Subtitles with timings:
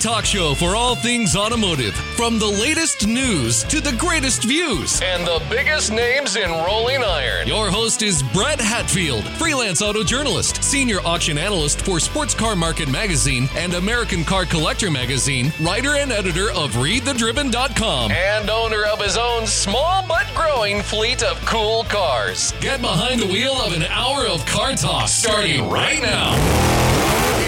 [0.00, 5.26] talk show for all things automotive, from the latest news to the greatest views and
[5.26, 7.46] the biggest names in rolling iron.
[7.46, 12.90] Your host is Brett Hatfield, freelance auto journalist, senior auction analyst for Sports Car Market
[12.90, 19.18] Magazine and American Car Collector Magazine, writer and editor of ReadTheDriven.com, and owner of his
[19.18, 22.52] own small but growing fleet of cool cars.
[22.60, 26.34] Get behind the wheel of an hour of car talk starting right now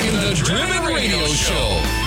[0.07, 2.02] in the Driven Radio Show.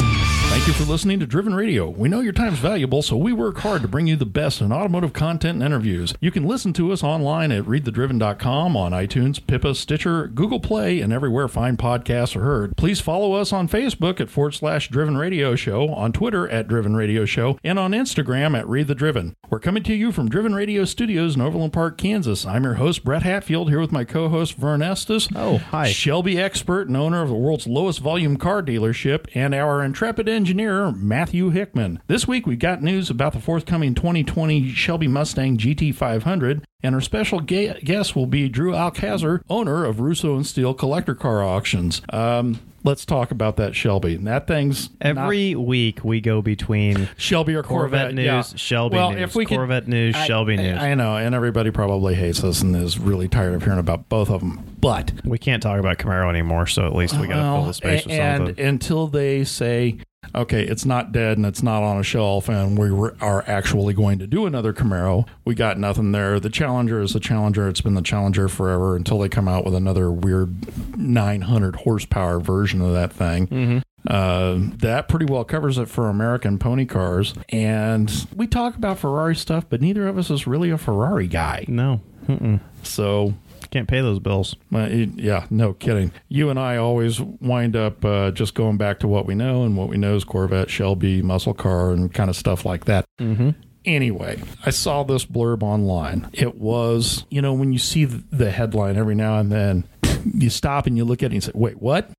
[0.66, 1.88] Thank you for listening to Driven Radio.
[1.88, 4.72] We know your time's valuable, so we work hard to bring you the best in
[4.74, 6.16] automotive content and interviews.
[6.20, 11.14] You can listen to us online at readthedriven.com, on iTunes, Pippa, Stitcher, Google Play, and
[11.14, 12.76] everywhere fine podcasts are heard.
[12.78, 16.96] Please follow us on Facebook at forward slash Driven Radio Show, on Twitter at Driven
[16.96, 19.36] Radio Show, and on Instagram at Read the Driven.
[19.52, 22.44] We're coming to you from Driven Radio Studios in Overland Park, Kansas.
[22.44, 25.30] I'm your host, Brett Hatfield, here with my co host, Vern Estes.
[25.36, 25.92] Oh, hi.
[25.92, 30.55] Shelby expert and owner of the world's lowest volume car dealership, and our intrepid engineer,
[30.56, 32.00] Matthew Hickman.
[32.08, 37.42] This week, we've got news about the forthcoming 2020 Shelby Mustang GT500, and our special
[37.42, 42.02] ga- guest will be Drew Alcazar, owner of Russo and Steele Collector Car Auctions.
[42.10, 44.16] Um, let's talk about that Shelby.
[44.16, 48.44] That thing's not- Every week we go between Shelby or Corvette, Corvette, news, yeah.
[48.56, 50.78] Shelby well, news, if we could- Corvette news, I- Shelby I- news.
[50.80, 54.30] I know, and everybody probably hates us and is really tired of hearing about both
[54.30, 54.60] of them.
[54.80, 57.74] But we can't talk about Camaro anymore, so at least we got to fill the
[57.74, 58.64] space and something.
[58.66, 59.98] until they say,
[60.34, 63.94] okay, it's not dead and it's not on a shelf, and we re- are actually
[63.94, 66.40] going to do another Camaro, we got nothing there.
[66.40, 67.68] The Challenger is the Challenger.
[67.68, 72.82] It's been the Challenger forever until they come out with another weird 900 horsepower version
[72.82, 73.48] of that thing.
[73.48, 73.78] Mm-hmm.
[74.08, 77.34] Uh, that pretty well covers it for American pony cars.
[77.50, 81.66] And we talk about Ferrari stuff, but neither of us is really a Ferrari guy.
[81.68, 82.60] no, Mm-mm.
[82.84, 83.34] So
[83.76, 84.56] can't pay those bills.
[84.74, 86.14] uh, yeah, no kidding.
[86.30, 89.76] You and I always wind up uh, just going back to what we know, and
[89.76, 93.04] what we know is Corvette, Shelby, muscle car, and kind of stuff like that.
[93.20, 93.50] Mm-hmm.
[93.84, 96.30] Anyway, I saw this blurb online.
[96.32, 99.84] It was, you know, when you see the headline every now and then,
[100.24, 102.10] you stop and you look at it and you say, wait, what?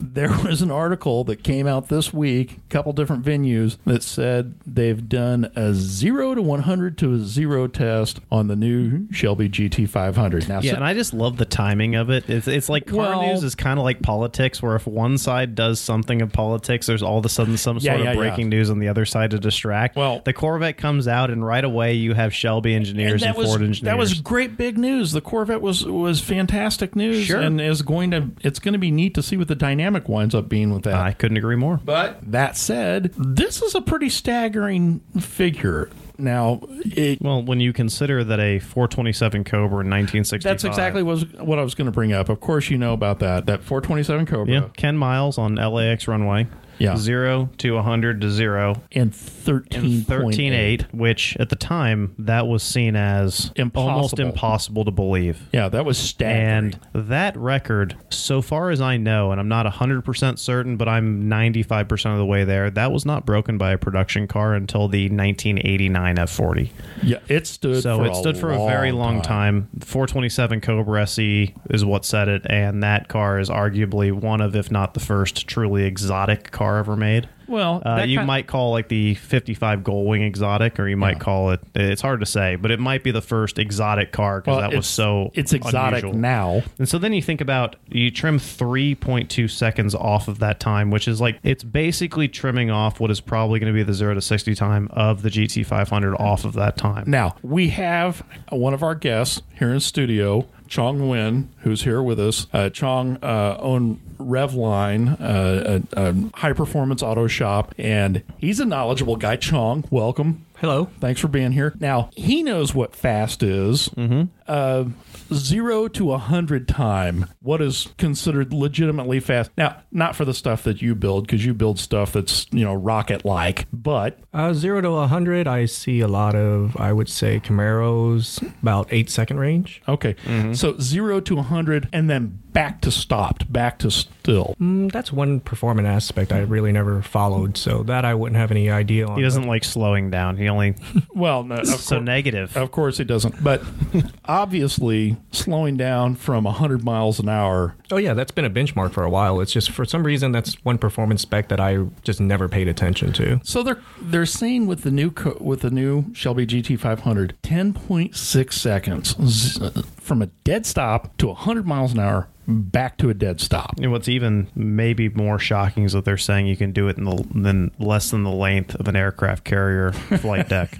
[0.00, 4.54] There was an article that came out this week, a couple different venues, that said
[4.64, 10.48] they've done a zero to 100 to a zero test on the new Shelby GT500.
[10.48, 12.30] Now, Yeah, so- and I just love the timing of it.
[12.30, 15.56] It's, it's like car Well- news is kind of like politics, where if one side
[15.56, 18.50] does something of politics, there's all of a sudden some Yeah, sort yeah, of breaking
[18.50, 19.96] news on the other side to distract.
[19.96, 23.48] Well- the Corvette comes out, and right away you have Shelby engineers and, that was
[23.48, 23.80] Ford engineers.
[23.90, 25.10] that was great big news.
[25.10, 27.40] The Corvette was was fantastic news, Sure.
[27.40, 30.34] and is going to it's going to be neat to see what the dynamic winds
[30.34, 30.94] up being with that.
[30.94, 31.80] I couldn't agree more.
[31.84, 35.90] But that said, this is a pretty staggering figure.
[36.20, 40.42] Now, it, Well, when you consider that a 427 Cobra in 1965.
[40.42, 42.28] that's exactly was what I was going to bring up.
[42.28, 43.46] Of course, you know about that.
[43.46, 46.48] That 427 Cobra Yeah, Ken Miles on LAX runway.
[46.78, 46.96] Yeah.
[46.96, 52.62] Zero to 100 to zero and in 13 13.8, which at the time, that was
[52.62, 53.90] seen as Impossible.
[53.90, 55.48] almost impossible to believe.
[55.52, 56.74] Yeah, that was staggering.
[56.94, 61.24] And that record, so far as I know, and I'm not 100% certain, but I'm
[61.28, 65.04] 95% of the way there, that was not broken by a production car until the
[65.08, 66.70] 1989 F40.
[67.02, 67.82] yeah, it stood.
[67.82, 69.68] So for it stood a for a very long time.
[69.80, 74.70] 427 Cobra SE is what set it, and that car is arguably one of, if
[74.70, 77.28] not the first, truly exotic car ever made.
[77.46, 81.60] Well, Uh, you might call like the 55 Gullwing exotic, or you might call it.
[81.74, 84.76] It's hard to say, but it might be the first exotic car because well, that
[84.76, 85.30] was so.
[85.32, 86.20] It's exotic unusual.
[86.20, 86.62] now.
[86.78, 91.08] And so then you think about you trim 3.2 seconds off of that time, which
[91.08, 94.20] is like it's basically trimming off what is probably going to be the 0 to
[94.20, 97.04] 60 time of the GT500 off of that time.
[97.06, 102.20] Now, we have one of our guests here in studio, Chong Win, who's here with
[102.20, 102.46] us.
[102.52, 108.64] Uh, Chong uh, owned Revline, uh, a, a high performance auto shop, and he's a
[108.64, 109.36] knowledgeable guy.
[109.36, 110.44] Chong, welcome.
[110.60, 110.90] Hello.
[110.98, 111.72] Thanks for being here.
[111.78, 113.88] Now, he knows what fast is.
[113.90, 114.24] Mm-hmm.
[114.46, 114.86] Uh,
[115.32, 117.26] zero to a hundred time.
[117.40, 119.50] What is considered legitimately fast?
[119.56, 122.74] Now, not for the stuff that you build, because you build stuff that's you know
[122.74, 127.08] rocket like, but Uh, zero to a 100, I see a lot of, I would
[127.08, 129.80] say, Camaros, about eight second range.
[129.86, 130.16] Okay.
[130.54, 133.90] So zero to a 100 and then back to stopped, back to
[134.28, 134.54] still.
[134.60, 138.70] Mm, that's one performance aspect I really never followed, so that I wouldn't have any
[138.70, 139.16] idea on.
[139.16, 140.36] He doesn't like slowing down.
[140.36, 140.74] He only
[141.14, 142.56] Well, no, of, so cour- negative.
[142.56, 143.42] of course he doesn't.
[143.42, 143.62] But
[144.26, 147.74] obviously, slowing down from 100 miles an hour.
[147.90, 149.40] Oh, yeah, that's been a benchmark for a while.
[149.40, 153.12] It's just for some reason that's one performance spec that I just never paid attention
[153.14, 153.40] to.
[153.44, 159.16] So they're they're saying with the new co- with the new Shelby GT500, 10.6 seconds
[159.26, 163.74] z- from a dead stop to 100 miles an hour back to a dead stop.
[163.78, 167.04] And what's even maybe more shocking is that they're saying you can do it in
[167.04, 170.76] the than less than the length of an aircraft carrier flight deck.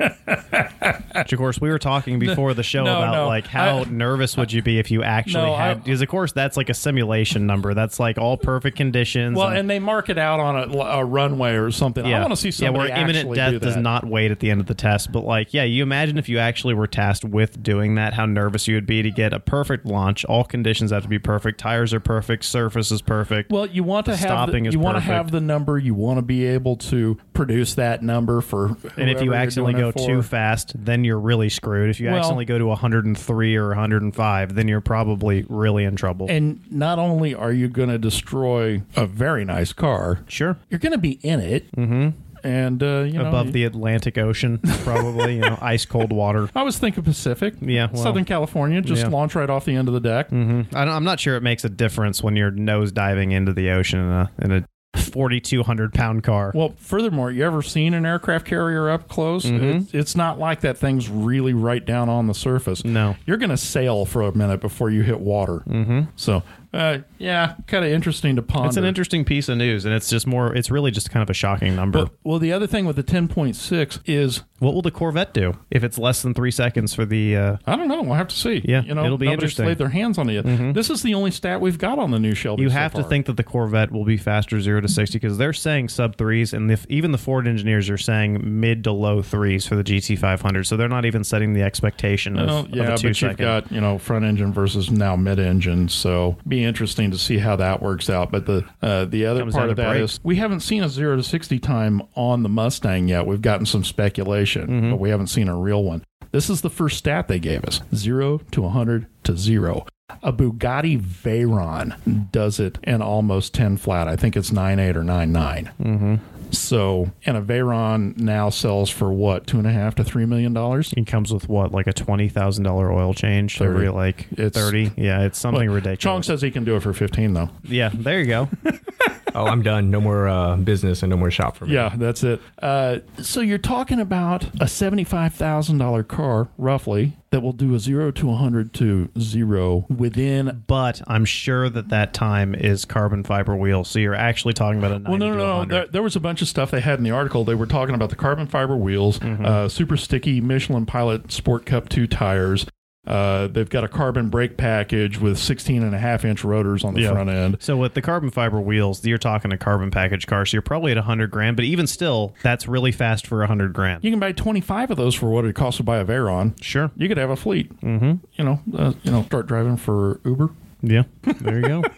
[1.15, 3.27] Which, of course, we were talking before the show No, about no.
[3.27, 5.85] like how I- nervous would you be if you actually No, had?
[5.85, 7.75] Because of course that's like a simulation number.
[7.75, 9.37] That's like all perfect conditions.
[9.37, 12.05] Well, and they mark it out on a, a runway or something.
[12.05, 14.61] I want to see yeah, where imminent death do does not wait at the end
[14.61, 15.13] of the test.
[15.13, 18.67] But like, yeah, you imagine if you actually were tasked with doing that, how nervous
[18.69, 20.25] you would be to get a perfect launch.
[20.25, 21.58] All conditions have to be perfect.
[21.59, 22.45] Tires are perfect.
[22.45, 23.51] Surface is perfect.
[23.51, 25.79] Well, you want to have stopping the, you want to have the number.
[25.79, 28.77] You want to be able to produce that number for.
[28.97, 31.91] and if you accidentally go too fast, then you're really screwed.
[31.91, 36.27] If you Well- accidentally go to 103 or 105, then you're probably really in trouble.
[36.31, 40.57] and not only are you going to destroy a very nice car, sure.
[40.71, 42.11] you're going to be in it, mm-hmm.
[42.45, 46.49] And uh, you know Above the Atlantic Ocean, probably, you know, ice cold water.
[46.55, 49.09] I was thinking Pacific, Yeah, well, Southern California, just yeah.
[49.09, 50.33] launch right off the end of the deck.
[50.33, 53.71] I don't, I'm not sure it makes a difference when you're nose diving into the
[53.71, 54.65] ocean in a, in a
[54.99, 56.53] 4,200 pound car.
[56.55, 59.45] Well, furthermore, you ever seen an aircraft carrier up close?
[59.45, 59.65] Mm-hmm.
[59.65, 62.85] It's, it's not like that thing's really right down on the surface.
[62.85, 63.17] No.
[63.27, 65.63] You're going to sail for a minute before you hit water.
[65.67, 66.03] Mm-hmm.
[66.17, 66.43] So,
[66.73, 68.69] uh, yeah, kind of interesting to ponder.
[68.69, 70.55] It's an interesting piece of news, and it's just more.
[70.55, 72.05] It's really just kind of a shocking number.
[72.05, 75.83] But, well, the other thing with the 10.6 is what will the Corvette do if
[75.83, 77.37] it's less than three seconds for the?
[77.37, 78.03] Uh, I don't know.
[78.03, 78.61] We'll have to see.
[78.65, 79.63] Yeah, you know, it'll be interesting.
[79.63, 79.69] Mm-hmm.
[79.69, 80.75] laid their hands on it yet.
[80.75, 82.63] This is the only stat we've got on the new Shelby.
[82.65, 85.39] you so have to think that the Corvette will be faster zero to sixty because
[85.39, 89.23] they're saying sub threes, and if even the Ford engineers are saying mid to low
[89.23, 90.65] threes for the GT five hundred.
[90.65, 93.37] So they're not even setting the expectation of, Well, of yeah, a but two you've
[93.37, 97.57] got you know front engine versus now mid engine, so be interesting to see how
[97.57, 98.31] that works out.
[98.31, 101.17] But the uh, the other Comes part of that is we haven't seen a zero
[101.17, 103.27] to sixty time on the Mustang yet.
[103.27, 104.91] We've gotten some speculation, Mm-hmm.
[104.91, 106.05] but we haven't seen a real one.
[106.31, 109.87] This is the first stat they gave us: zero to hundred to zero.
[110.23, 114.09] A Bugatti Veyron does it in almost ten flat.
[114.09, 116.15] I think it's nine eight or nine Mm-hmm.
[116.51, 120.53] So, and a Veyron now sells for what two and a half to three million
[120.53, 120.93] dollars.
[120.97, 123.71] It comes with what, like a twenty thousand dollar oil change 30.
[123.71, 124.91] every like It's- thirty.
[124.97, 125.99] Yeah, it's something ridiculous.
[125.99, 127.51] Chong says he can do it for 15 though.
[127.65, 128.49] yeah, there you go.
[129.35, 129.91] Oh, I'm done.
[129.91, 131.75] No more uh, business and no more shop for me.
[131.75, 132.41] Yeah, that's it.
[132.61, 138.27] Uh, so you're talking about a $75,000 car, roughly, that will do a 0 to
[138.27, 140.65] 100 to 0 within.
[140.67, 143.89] but I'm sure that that time is carbon fiber wheels.
[143.91, 145.57] So you're actually talking about a 90 Well, no, to no, no.
[145.59, 145.71] 100.
[145.75, 147.45] There, there was a bunch of stuff they had in the article.
[147.45, 149.45] They were talking about the carbon fiber wheels, Mm-hmm.
[149.45, 152.67] uh, super sticky Michelin Pilot Sport Cup 2 tires.
[153.09, 156.93] Uh, they've got a carbon brake package with 16 and a half inch rotors on
[156.95, 157.13] the Yeah.
[157.13, 157.57] front end.
[157.59, 160.45] So with the carbon fiber wheels, you're talking a carbon package car.
[160.45, 164.05] So you're probably at 100 grand, but even still, that's really fast for 100 grand.
[164.05, 166.53] You can buy 25 of those for what it costs to buy a Veyron.
[166.63, 166.91] Sure.
[166.97, 167.75] You could have a fleet.
[167.81, 168.13] Mm-hmm.
[168.35, 170.51] You know, uh, you know, start driving for Uber.
[170.83, 171.05] Yeah.
[171.23, 171.83] There you go.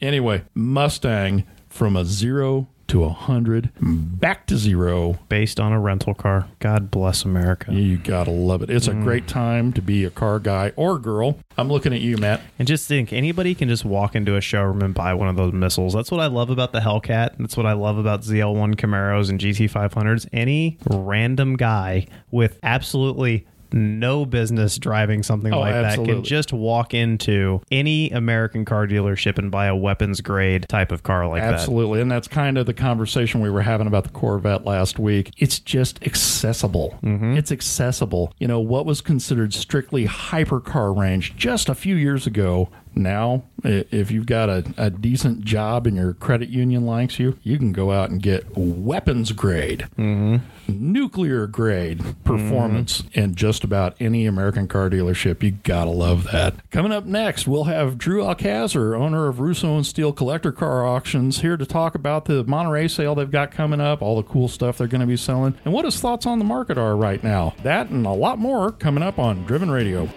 [0.00, 5.18] Anyway, Mustang from a zero to a hundred, back to zero.
[5.28, 6.48] Based on a rental car.
[6.60, 7.72] God bless America.
[7.72, 8.70] You gotta love it.
[8.70, 9.02] It's a mm.
[9.02, 11.38] great time to be a car guy or girl.
[11.58, 12.40] I'm looking at you, Matt.
[12.58, 15.52] And just think, anybody can just walk into a showroom and buy one of those
[15.52, 15.94] missiles.
[15.94, 17.36] That's what I love about the Hellcat.
[17.38, 20.28] That's what I love about ZL1 Camaros and GT500s.
[20.32, 26.14] Any random guy with absolutely no business driving something Oh, like that absolutely.
[26.14, 31.02] can just walk into any American car dealership and buy a weapons grade type of
[31.02, 31.54] car like that.
[31.54, 32.00] Absolutely.
[32.00, 35.32] And that's kind of the conversation we were having about the Corvette last week.
[35.38, 36.98] It's just accessible.
[37.02, 37.36] Mm-hmm.
[37.36, 38.32] It's accessible.
[38.38, 42.68] You know, what was considered strictly hypercar range just a few years ago.
[42.96, 47.58] Now, if you've got a, a decent job and your credit union likes you, you
[47.58, 50.36] can go out and get weapons grade, mm-hmm.
[50.66, 53.20] nuclear grade performance mm-hmm.
[53.20, 55.42] in just about any American car dealership.
[55.42, 56.54] You gotta love that.
[56.70, 61.40] Coming up next, we'll have Drew Alcazar, owner of Russo and Steele Collector Car Auctions,
[61.40, 64.78] here to talk about the Monterey sale they've got coming up, all the cool stuff
[64.78, 67.54] they're going to be selling, and what his thoughts on the market are right now.
[67.62, 70.08] That and a lot more coming up on Driven Radio.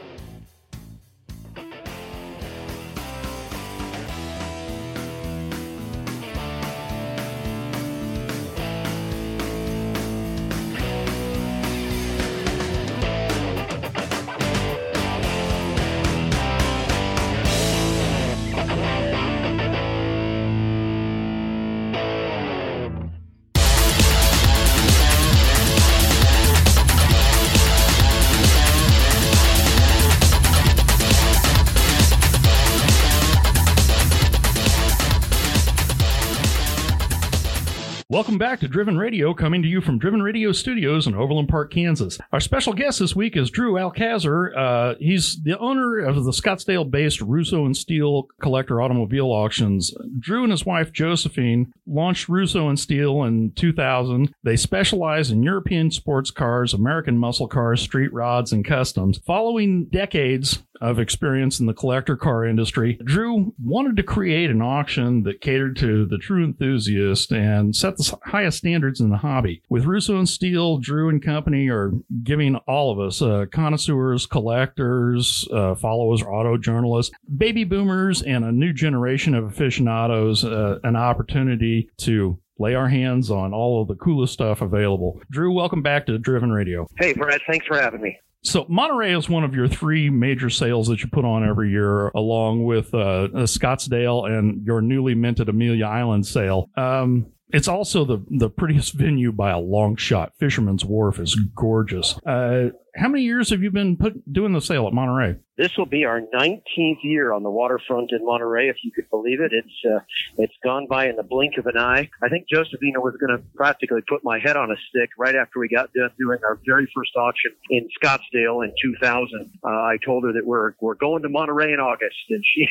[38.59, 42.19] Back to Driven Radio, coming to you from Driven Radio Studios in Overland Park, Kansas.
[42.33, 44.53] Our special guest this week is Drew Alcazar.
[44.53, 49.93] Uh, he's the owner of the Scottsdale-based Russo and Steele Collector Automobile Auctions.
[50.19, 54.33] Drew and his wife Josephine launched Russo and Steele in 2000.
[54.43, 59.19] They specialize in European sports cars, American muscle cars, street rods, and customs.
[59.19, 65.23] Following decades of experience in the collector car industry, Drew wanted to create an auction
[65.23, 69.61] that catered to the true enthusiast and set the highest standards in the hobby.
[69.69, 71.91] With Russo and Steele, Drew and Company are
[72.23, 78.51] giving all of us, uh, connoisseurs, collectors, uh, followers, auto journalists, baby boomers, and a
[78.51, 83.95] new generation of aficionados uh, an opportunity to lay our hands on all of the
[83.95, 85.19] coolest stuff available.
[85.31, 86.87] Drew, welcome back to Driven Radio.
[86.97, 88.19] Hey, Brad, thanks for having me.
[88.43, 92.07] So Monterey is one of your three major sales that you put on every year,
[92.09, 96.69] along with uh, Scottsdale and your newly minted Amelia Island sale.
[96.77, 100.33] Um, it's also the the prettiest venue by a long shot.
[100.39, 102.17] Fisherman's Wharf is gorgeous.
[102.25, 102.69] Uh,
[102.99, 105.37] how many years have you been put, doing the sale at Monterey?
[105.59, 109.41] This will be our 19th year on the waterfront in Monterey, if you could believe
[109.41, 109.51] it.
[109.51, 109.99] It's uh,
[110.37, 112.09] it's gone by in the blink of an eye.
[112.23, 115.59] I think Josephina was going to practically put my head on a stick right after
[115.59, 119.51] we got done doing our very first auction in Scottsdale in 2000.
[119.61, 122.65] Uh, I told her that we're we're going to Monterey in August, and she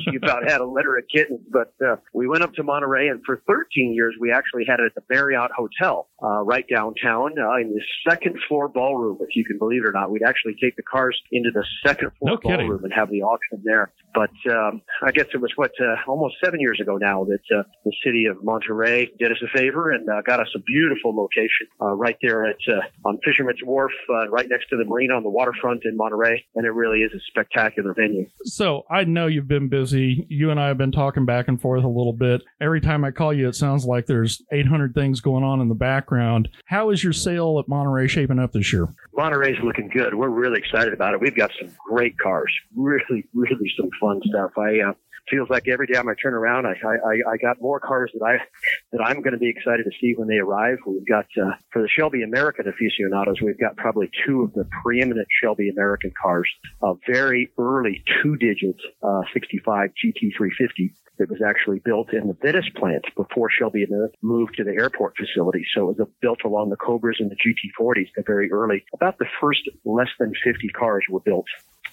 [0.10, 1.46] she about had a litter of kittens.
[1.52, 4.86] But uh, we went up to Monterey, and for 13 years we actually had it
[4.86, 9.44] at the Marriott Hotel uh, right downtown uh, in the second floor ballroom, if you
[9.44, 10.10] can believe it or not.
[10.10, 13.60] We'd actually take the cars into the second floor no ballroom and have the auction
[13.64, 13.92] there.
[14.14, 17.64] But um, I guess it was what uh, almost seven years ago now that uh,
[17.84, 21.66] the city of Monterey did us a favor and uh, got us a beautiful location
[21.82, 25.24] uh, right there at uh, on Fisherman's Wharf, uh, right next to the marina on
[25.24, 28.26] the waterfront in Monterey, and it really is a spectacular venue.
[28.44, 30.26] So I know you've been busy.
[30.28, 32.42] You and I have been talking back and forth a little bit.
[32.60, 35.74] Every time I call you, it sounds like there's 800 things going on in the
[35.74, 36.48] background.
[36.66, 38.94] How is your sale at Monterey shaping up this year?
[39.16, 40.14] Monterey's looking good.
[40.14, 41.20] We're really excited about it.
[41.20, 44.52] We've got some great cars, really, really some fun stuff.
[44.58, 44.92] I uh,
[45.30, 48.36] feels like every time I turn around, I I, I got more cars that I
[48.92, 50.78] that I'm going to be excited to see when they arrive.
[50.86, 55.28] We've got uh, for the Shelby American aficionados, we've got probably two of the preeminent
[55.42, 56.48] Shelby American cars,
[56.82, 63.04] a very early two-digit uh, 65 GT350 that was actually built in the Venice plant
[63.16, 63.86] before Shelby
[64.22, 65.64] moved to the airport facility.
[65.74, 68.84] So it was built along the Cobras and the GT40s, the very early.
[68.92, 71.46] About the first less than 50 cars were built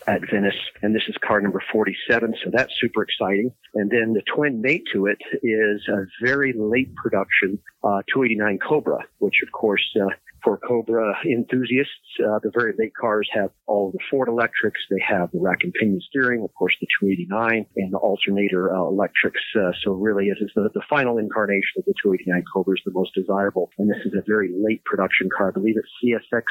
[0.07, 3.51] at Venice, and this is car number 47, so that's super exciting.
[3.75, 8.99] And then the twin mate to it is a very late production uh, 289 Cobra,
[9.19, 10.09] which of course uh,
[10.43, 11.91] for Cobra enthusiasts.
[12.19, 14.79] Uh, the very late cars have all the Ford electrics.
[14.89, 18.81] They have the rack and pinion steering, of course, the 289 and the alternator uh,
[18.81, 19.41] electrics.
[19.55, 22.91] Uh, so really, it is the, the final incarnation of the 289 Cobra is the
[22.91, 23.69] most desirable.
[23.77, 25.49] And this is a very late production car.
[25.49, 26.43] I believe it's CSX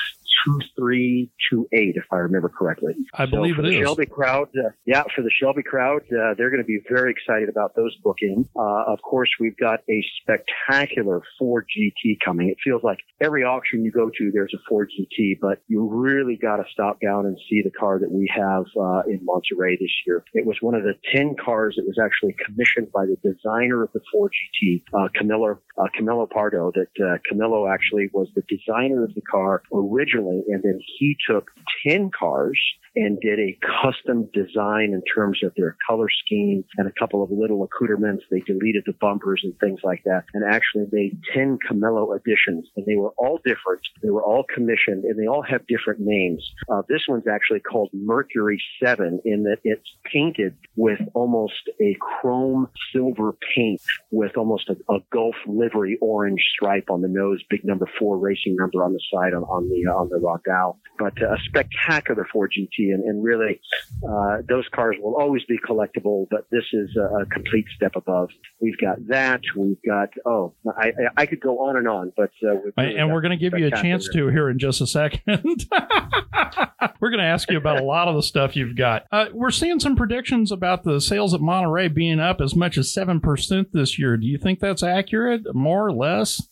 [0.47, 2.95] 2328, if I remember correctly.
[3.15, 3.85] I believe so it the is.
[3.85, 7.49] Shelby crowd, uh, yeah, for the Shelby crowd, uh, they're going to be very excited
[7.49, 8.47] about those bookings.
[8.57, 12.49] Uh, of course, we've got a spectacular Ford GT coming.
[12.49, 16.37] It feels like every auction you go to, there's a Ford GT, but you really
[16.37, 19.91] got to stop down and see the car that we have uh, in Monterey this
[20.07, 20.25] year.
[20.35, 23.93] It was one of the 10 cars that was actually commissioned by the designer of
[23.93, 29.05] the Ford GT, uh, Camilo, uh, Camilo Pardo, that uh, Camilo actually was the designer
[29.05, 31.51] of the car originally, and then he took
[31.87, 32.59] 10 cars
[32.97, 37.31] and did a custom design in terms of their color scheme and a couple of
[37.31, 38.25] little accoutrements.
[38.31, 42.85] They deleted the bumpers and things like that and actually made 10 Camilo editions and
[42.87, 43.81] they were all different.
[44.03, 46.45] They were all commissioned and they all have different names.
[46.69, 52.69] Uh, this one's actually called Mercury 7 in that it's painted with almost a chrome
[52.93, 53.81] silver paint
[54.11, 58.57] with almost a, a Gulf livery orange stripe on the nose, big number four racing
[58.57, 62.27] number on the side on, on the, uh, on the Rockdale, but uh, a spectacular
[62.33, 63.61] Ford GT and, and really,
[64.09, 68.31] uh, those cars will always be collectible, but this is a, a, complete step above.
[68.61, 69.41] We've got that.
[69.57, 72.31] We've got, oh, I, I, I could go on and on, but.
[72.43, 74.87] Uh, really and we're going to give you a chance to here in just a
[74.87, 75.67] second.
[77.01, 79.07] we're going to ask you about a lot of the stuff you've got.
[79.13, 82.93] Uh, we're seeing some predictions about the sales at Monterey being up as much as
[82.93, 84.17] 7% this year.
[84.17, 86.43] Do you think that's accurate, more or less?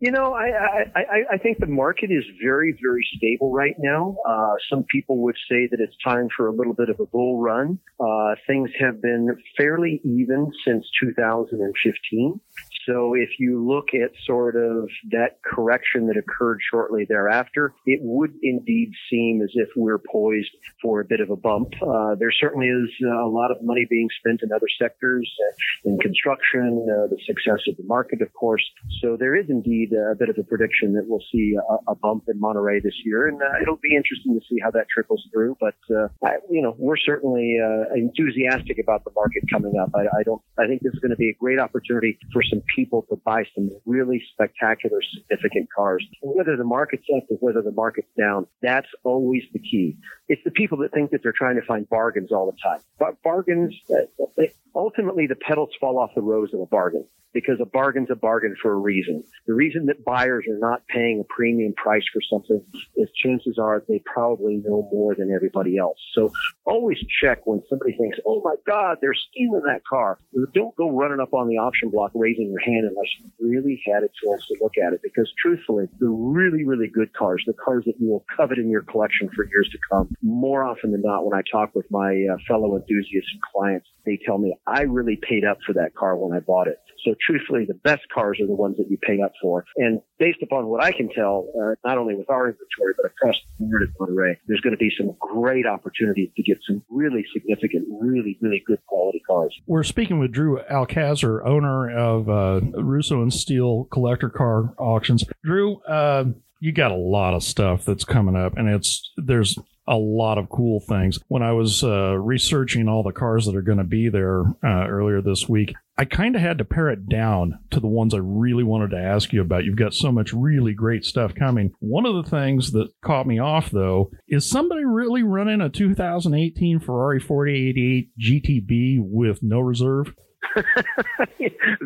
[0.00, 4.16] You know, I, I, I think the market is very, very stable right now.
[4.26, 7.40] Uh, some people would say that it's time for a little bit of a bull
[7.40, 7.78] run.
[7.98, 12.40] Uh, things have been fairly even since 2015.
[12.86, 18.34] So if you look at sort of that correction that occurred shortly thereafter, it would
[18.42, 20.50] indeed seem as if we're poised
[20.82, 21.74] for a bit of a bump.
[21.82, 25.90] Uh, there certainly is uh, a lot of money being spent in other sectors, uh,
[25.90, 28.64] in construction, uh, the success of the market, of course.
[29.02, 32.24] So there is indeed a bit of a prediction that we'll see a, a bump
[32.28, 35.56] in Monterey this year, and uh, it'll be interesting to see how that trickles through.
[35.60, 37.58] But uh, I, you know, we're certainly
[37.94, 39.90] enthusiastic about the market coming up.
[39.94, 40.42] I, I don't.
[40.58, 43.44] I think this is going to be a great opportunity for some people to buy
[43.54, 46.04] some really spectacular, significant cars.
[46.22, 49.96] Whether the market's up or whether the market's down, that's always the key.
[50.30, 52.78] It's the people that think that they're trying to find bargains all the time.
[53.00, 54.44] But bargains, uh,
[54.76, 58.56] ultimately, the petals fall off the rose of a bargain because a bargain's a bargain
[58.60, 59.22] for a reason.
[59.46, 62.62] The reason that buyers are not paying a premium price for something
[62.96, 65.98] is chances are they probably know more than everybody else.
[66.14, 66.32] So
[66.64, 70.18] always check when somebody thinks, oh my God, they're stealing that car.
[70.54, 74.02] Don't go running up on the auction block raising your hand unless you really had
[74.02, 77.84] a chance to look at it because truthfully, the really, really good cars, the cars
[77.86, 81.24] that you will covet in your collection for years to come, more often than not,
[81.24, 85.16] when I talk with my uh, fellow enthusiasts and clients, they tell me I really
[85.16, 86.78] paid up for that car when I bought it.
[87.04, 89.64] So truthfully, the best cars are the ones that you pay up for.
[89.76, 93.36] And based upon what I can tell, uh, not only with our inventory, but across
[93.58, 97.24] the board at Monterey, there's going to be some great opportunities to get some really
[97.32, 99.54] significant, really, really good quality cars.
[99.66, 105.24] We're speaking with Drew Alcazar, owner of uh, Russo and Steele collector car auctions.
[105.42, 106.24] Drew, uh,
[106.60, 109.58] you got a lot of stuff that's coming up, and it's there's
[109.90, 111.18] a lot of cool things.
[111.26, 114.86] When I was uh, researching all the cars that are going to be there uh,
[114.86, 118.18] earlier this week, I kind of had to pare it down to the ones I
[118.18, 119.64] really wanted to ask you about.
[119.64, 121.72] You've got so much really great stuff coming.
[121.80, 126.78] One of the things that caught me off, though, is somebody really running a 2018
[126.78, 130.14] Ferrari 488 GTB with no reserve?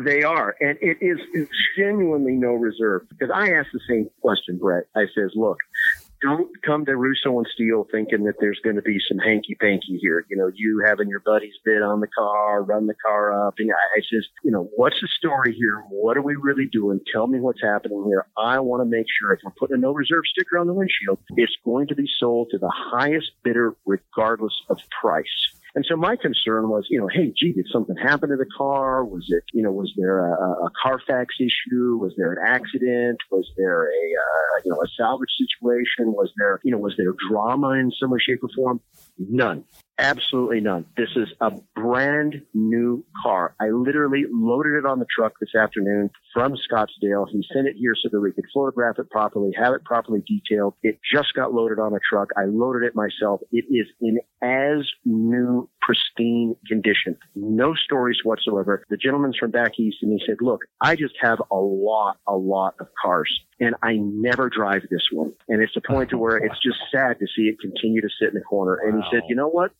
[0.05, 1.19] they are, and it is
[1.77, 3.03] genuinely no reserve.
[3.09, 4.85] Because I asked the same question, Brett.
[4.95, 5.57] I says, "Look,
[6.25, 9.99] don't come to Russo and Steele thinking that there's going to be some hanky panky
[10.01, 10.25] here.
[10.29, 13.55] You know, you having your buddies bid on the car, run the car up.
[13.59, 15.83] And I, I just, you know, what's the story here?
[15.89, 16.99] What are we really doing?
[17.13, 18.25] Tell me what's happening here.
[18.37, 21.19] I want to make sure if we're putting a no reserve sticker on the windshield,
[21.37, 25.25] it's going to be sold to the highest bidder regardless of price.
[25.75, 29.03] And so my concern was, you know, hey, gee, did something happen to the car?
[29.03, 31.97] Was it, you know, was there a, a Carfax issue?
[31.97, 33.17] Was there an accident?
[33.29, 36.13] Was there a, uh, you know, a salvage situation?
[36.13, 38.79] Was there, you know, was there drama in some way, shape, or form?
[39.17, 39.63] None.
[39.97, 40.85] Absolutely none.
[40.97, 43.55] This is a brand new car.
[43.61, 47.25] I literally loaded it on the truck this afternoon from Scottsdale.
[47.29, 50.73] He sent it here so that we could photograph it properly, have it properly detailed.
[50.83, 52.29] It just got loaded on a truck.
[52.35, 53.39] I loaded it myself.
[53.53, 57.17] It is in as new, pristine condition.
[57.33, 58.83] No stories whatsoever.
[58.89, 62.35] The gentleman's from back east and he said, look, I just have a lot, a
[62.35, 65.33] lot of cars and I never drive this one.
[65.47, 68.29] And it's a point to where it's just sad to see it continue to sit
[68.29, 68.75] in the corner.
[68.75, 69.71] And he said, you know what?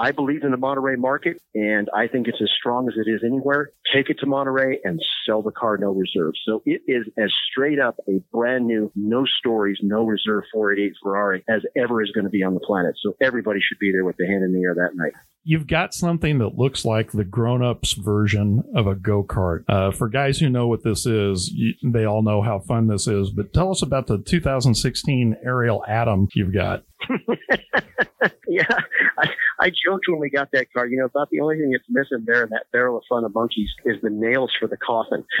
[0.00, 3.20] I believe in the Monterey market and I think it's as strong as it is
[3.22, 3.72] anywhere.
[3.94, 6.32] Take it to Monterey and sell the car no reserve.
[6.46, 11.44] So it is as straight up a brand new, no stories, no reserve 488 Ferrari
[11.50, 12.94] as ever is going to be on the planet.
[13.02, 15.94] So everybody should be there with the hand in the air that night you've got
[15.94, 19.64] something that looks like the grown-ups version of a go-kart.
[19.68, 23.06] Uh, for guys who know what this is, you, they all know how fun this
[23.06, 23.30] is.
[23.30, 26.84] But tell us about the 2016 Ariel Atom you've got.
[28.48, 28.64] yeah,
[29.18, 29.30] I,
[29.60, 30.86] I joked when we got that car.
[30.86, 33.34] You know, about the only thing that's missing there in that barrel of fun of
[33.34, 35.24] monkeys is the nails for the coffin.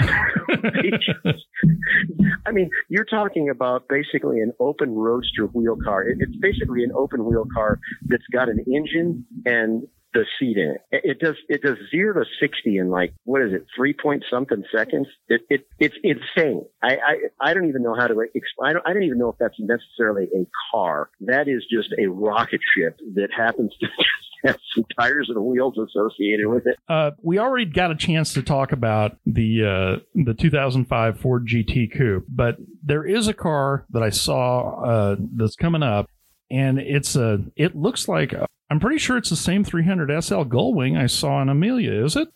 [2.46, 6.02] I mean, you're talking about basically an open roadster wheel car.
[6.02, 10.76] It, it's basically an open wheel car that's got an engine and the seat in
[10.90, 11.00] it.
[11.04, 14.62] It does it does zero to sixty in like what is it three point something
[14.74, 15.06] seconds.
[15.28, 16.64] It, it it's insane.
[16.82, 18.70] I, I I don't even know how to explain.
[18.70, 21.10] I don't, I don't even know if that's necessarily a car.
[21.20, 23.86] That is just a rocket ship that happens to
[24.44, 26.76] have some tires and wheels associated with it.
[26.88, 31.92] Uh, we already got a chance to talk about the uh, the 2005 Ford GT
[31.96, 36.10] Coupe, but there is a car that I saw uh, that's coming up,
[36.50, 37.44] and it's a.
[37.56, 38.34] It looks like
[38.70, 42.28] I'm pretty sure it's the same 300 SL Gullwing I saw in Amelia, is it?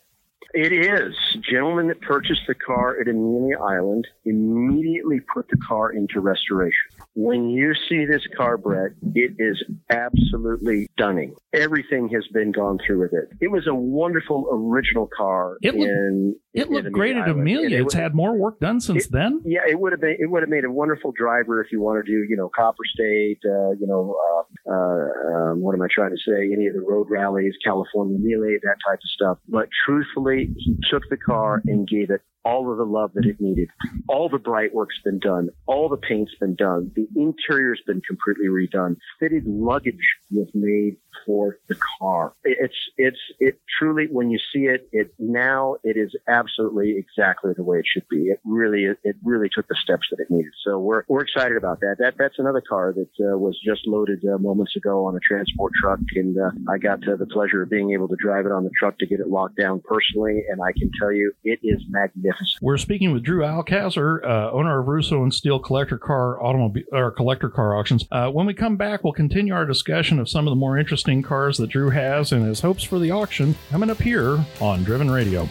[0.53, 1.13] It is.
[1.49, 6.91] Gentleman that purchased the car at Amelia Island immediately put the car into restoration.
[7.13, 11.35] When you see this car, Brett, it is absolutely stunning.
[11.51, 13.35] Everything has been gone through with it.
[13.41, 15.57] It was a wonderful original car.
[15.61, 17.79] It in, it looked great at Amelia.
[17.79, 19.41] It it's had more work done since it, then.
[19.45, 20.17] Yeah, it would have been.
[20.19, 22.83] It would have made a wonderful driver if you want to do, you know, Copper
[22.93, 26.51] State, uh, you know, uh, uh, um, what am I trying to say?
[26.51, 29.37] Any of the road rallies, California Mille, that type of stuff.
[29.47, 33.41] But truthfully, he took the car and gave it all of the love that it
[33.41, 33.69] needed.
[34.07, 35.49] All the bright work's been done.
[35.65, 36.91] All the paint's been done.
[36.95, 38.97] The interior's been completely redone.
[39.19, 42.33] Fitted luggage was made for the car.
[42.43, 47.63] It's, it's, it truly, when you see it, it now it is absolutely exactly the
[47.63, 48.27] way it should be.
[48.27, 50.51] It really, it really took the steps that it needed.
[50.63, 51.95] So we're, we're excited about that.
[51.97, 55.71] That, that's another car that uh, was just loaded uh, moments ago on a transport
[55.81, 55.99] truck.
[56.15, 58.71] And uh, I got uh, the pleasure of being able to drive it on the
[58.77, 60.43] truck to get it locked down personally.
[60.47, 62.34] And I can tell you, it is magnificent.
[62.61, 67.11] We're speaking with Drew Alcazar, uh, owner of Russo and Steele Collector Car Automobile or
[67.11, 68.05] Collector Car Auctions.
[68.11, 71.21] Uh, when we come back, we'll continue our discussion of some of the more interesting
[71.21, 75.09] cars that Drew has and his hopes for the auction coming up here on Driven
[75.09, 75.47] Radio.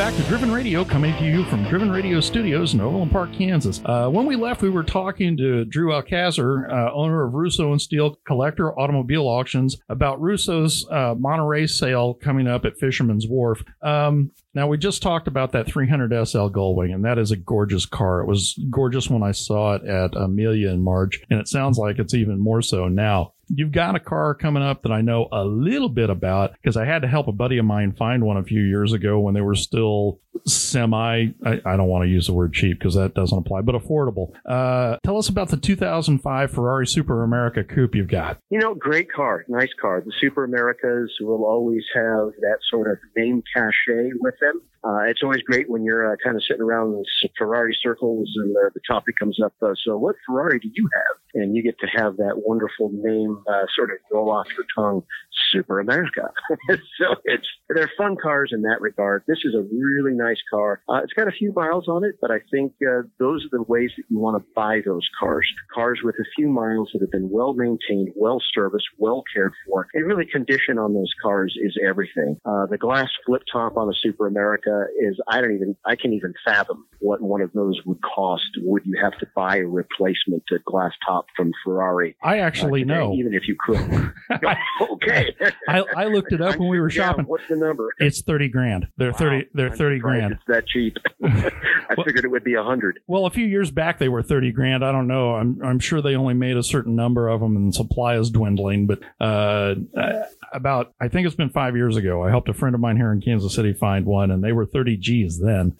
[0.00, 3.82] Back to Driven Radio, coming to you from Driven Radio Studios in Overland Park, Kansas.
[3.84, 7.82] Uh, when we left, we were talking to Drew Alcazar, uh, owner of Russo and
[7.82, 13.62] Steele Collector Automobile Auctions, about Russo's uh, Monterey sale coming up at Fisherman's Wharf.
[13.82, 17.84] Um, now, we just talked about that 300 SL Gullwing, and that is a gorgeous
[17.84, 18.22] car.
[18.22, 21.98] It was gorgeous when I saw it at Amelia in March, and it sounds like
[21.98, 25.44] it's even more so now you've got a car coming up that I know a
[25.44, 28.44] little bit about because I had to help a buddy of mine find one a
[28.44, 32.32] few years ago when they were still semi, I, I don't want to use the
[32.32, 34.32] word cheap because that doesn't apply, but affordable.
[34.46, 38.38] Uh, tell us about the 2005 Ferrari Super America Coupe you've got.
[38.50, 40.00] You know, great car, nice car.
[40.00, 44.62] The Super Americas will always have that sort of name cachet with them.
[44.82, 47.04] Uh, it's always great when you're uh, kind of sitting around in
[47.36, 49.52] Ferrari circles and uh, the topic comes up.
[49.60, 51.42] Uh, so, what Ferrari do you have?
[51.42, 55.02] And you get to have that wonderful name uh, sort of roll off your tongue,
[55.50, 56.30] Super America.
[56.68, 59.22] so it's they're fun cars in that regard.
[59.26, 60.82] This is a really nice car.
[60.88, 62.72] Uh, it's got a few miles on it, but I think
[63.18, 65.46] those are the ways that you want to buy those cars.
[65.72, 69.86] Cars with a few miles that have been well maintained, well serviced, well cared for.
[69.94, 72.38] And really, condition on those cars is everything.
[72.44, 76.12] the glass flip top on a Super America uh, is I don't even I can
[76.12, 78.44] even fathom what one of those would cost.
[78.58, 82.16] Would you have to buy a replacement to glass top from Ferrari?
[82.22, 83.14] I actually uh, today, know.
[83.14, 83.80] Even if you could.
[84.92, 85.29] okay.
[85.68, 87.24] I, I looked it up when we were shopping.
[87.26, 87.90] What's the number?
[87.98, 88.88] It's thirty grand.
[88.96, 89.16] They're Wow.
[89.18, 89.48] thirty.
[89.54, 90.32] They're I'm thirty grand.
[90.34, 90.96] It's that cheap.
[91.24, 91.50] I
[91.96, 93.00] Well- figured it would be a hundred.
[93.06, 94.84] Well, a few years back they were thirty grand.
[94.84, 95.34] I don't know.
[95.34, 98.86] I'm I'm sure they only made a certain number of them, and supply is dwindling.
[98.86, 102.22] But uh, uh, about I think it's been five years ago.
[102.24, 104.66] I helped a friend of mine here in Kansas City find one, and they were
[104.66, 105.76] thirty G's then.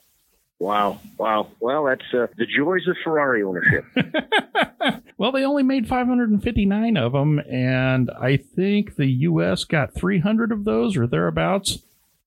[0.61, 1.49] Wow, wow.
[1.59, 3.85] Well, that's uh, the joys of Ferrari ownership.
[5.21, 9.65] Well, they only made 559 of them, and I think the U.S.
[9.65, 11.81] got 300 of those or thereabouts.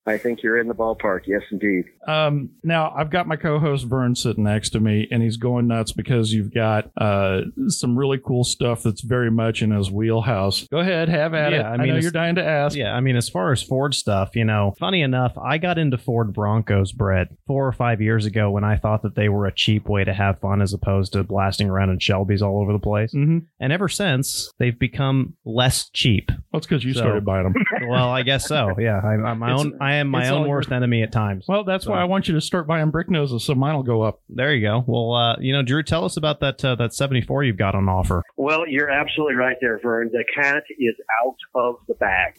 [0.06, 1.22] I think you're in the ballpark.
[1.28, 1.86] Yes, indeed.
[2.08, 5.94] Um, now I've got my co-host Vern sitting next to me, and he's going nuts
[5.94, 10.68] because you've got uh, some really cool stuff that's very much in his wheelhouse.
[10.68, 11.58] Go ahead, have at it.
[11.58, 12.76] Yeah, I I, mean, know you're dying to ask.
[12.76, 15.98] Yeah, I mean, as far as Ford stuff, you know, funny enough, I got into
[15.98, 19.54] Ford Broncos, Brett, four or five years ago when I thought that they were a
[19.54, 22.80] cheap way to have fun as opposed to blasting around in Shelby's all over the
[22.80, 23.13] place.
[23.13, 23.39] Mm-hmm.
[23.62, 26.30] And ever since, they've become less cheap.
[26.52, 27.54] That's because you So- started buying them.
[27.89, 28.76] well, I guess so.
[28.78, 29.78] Yeah, I, I'm my It's- own.
[29.80, 31.46] I am my it's own all worst enemy at times.
[31.48, 34.02] well, that's why I want you to start buying brick noses so mine will go
[34.02, 34.22] up.
[34.30, 34.84] There you go.
[34.88, 37.90] Well, uh, you know, Drew, tell us about that uh, that 74 you've got on
[37.90, 38.24] offer.
[38.38, 40.10] Well, you're absolutely right there, Vern.
[40.12, 42.34] The cat is out of the bag.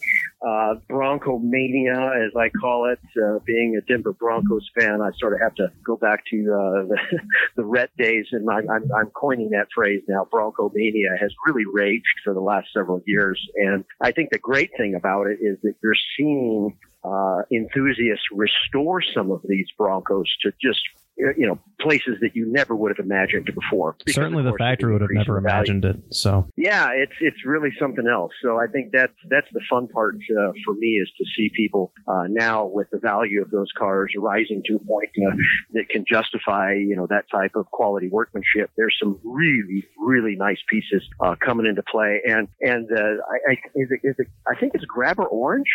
[0.47, 5.33] Uh, Bronco mania, as I call it, uh, being a Denver Broncos fan, I sort
[5.33, 6.99] of have to go back to uh, the,
[7.57, 10.27] the Ret days, and I'm, I'm, I'm coining that phrase now.
[10.31, 14.71] Bronco mania has really raged for the last several years, and I think the great
[14.77, 20.53] thing about it is that you're seeing uh, enthusiasts restore some of these Broncos to
[20.61, 20.81] just
[21.17, 23.97] you know places that you never would have imagined before.
[24.09, 25.57] Certainly, the factory would have never value.
[25.57, 26.15] imagined it.
[26.15, 28.33] So, Yeah, it's it's really something else.
[28.43, 31.93] So I think that's that's the fun part uh, for me is to see people
[32.09, 35.37] uh, now with the value of those cars rising to a point uh,
[35.73, 38.71] that can justify you know that type of quality workmanship.
[38.77, 43.57] There's some really really nice pieces uh, coming into play, and and uh, I, I
[43.75, 45.69] is it, is it I think it's grabber orange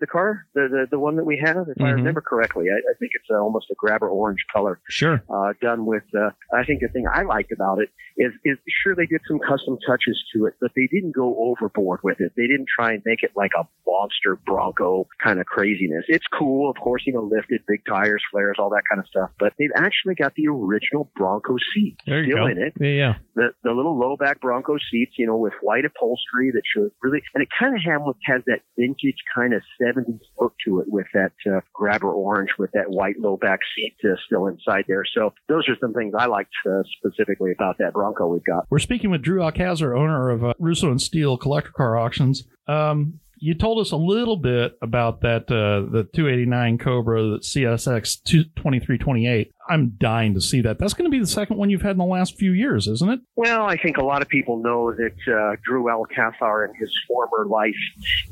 [0.00, 1.96] the car the the, the one that we have if I Mhm.
[1.96, 2.66] remember correctly.
[2.70, 4.80] I, I think it's uh, almost a grabber orange color.
[4.88, 5.22] Sure.
[5.28, 6.04] uh, done with.
[6.14, 9.38] Uh, I think the thing I like about it is, is sure they did some
[9.38, 12.32] custom touches to it, but they didn't go overboard with it.
[12.36, 16.04] They didn't try and make it like a monster Bronco kind of craziness.
[16.08, 19.30] It's cool, of course, you know, lifted, big tires, flares, all that kind of stuff.
[19.38, 22.50] But they've actually got the original Bronco seat There you still go.
[22.50, 23.14] in it Yeah, yeah.
[23.34, 27.22] the, the little low back Bronco seats, you know, with white upholstery that shows really,
[27.34, 31.06] and it kind of has, has that vintage kind of 70s look to it with
[31.14, 35.04] that uh, grabber orange with that white low back seat uh, still inside there.
[35.14, 38.66] So those are some things I liked uh, specifically about that Bronco we've got.
[38.70, 42.44] We're speaking with Drew Alcazar, owner of uh, Russo and Steele Collector Car Auctions.
[42.66, 48.22] Um, you told us a little bit about that uh, the 289 Cobra, the CSX
[48.24, 49.52] 2328.
[49.68, 50.78] I'm dying to see that.
[50.78, 53.10] That's going to be the second one you've had in the last few years, isn't
[53.10, 53.20] it?
[53.36, 57.46] Well, I think a lot of people know that uh, Drew Alcazar in his former
[57.46, 57.74] life